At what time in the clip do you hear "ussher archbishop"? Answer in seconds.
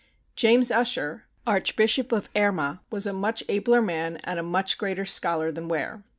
0.71-2.11